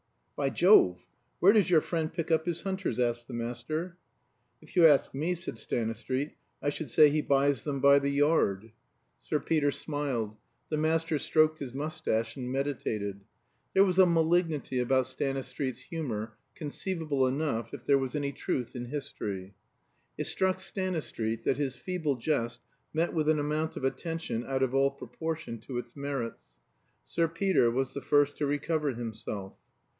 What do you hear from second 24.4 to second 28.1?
out of all proportion to its merits. Sir Peter was the